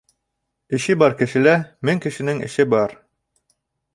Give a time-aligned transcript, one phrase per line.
[0.77, 1.53] Эше бар кешелә
[1.89, 2.99] мең кешенең эше бар